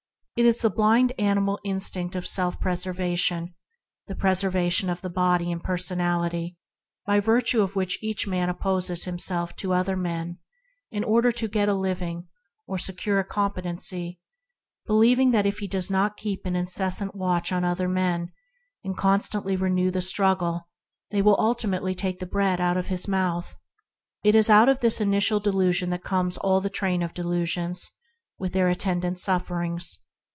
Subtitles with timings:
[0.37, 3.53] It is the blind animal instinct of self preservation—
[4.07, 6.57] the preservation of the body and personality—
[7.05, 10.39] by virtue of which each man opposes him self to other men
[10.89, 12.27] in order to get a living
[12.65, 14.19] or secure a competency,
[14.87, 18.31] believing that if he does not keep an incessant watch on other men
[18.83, 20.67] and constantly renew the struggle,
[21.11, 23.55] they will ultimately take the bread out of his mouth.
[24.25, 27.91] Out of this initial delusion comes all the train of delusions
[28.39, 30.05] with their attend ant sufferings that obtains in the world around us.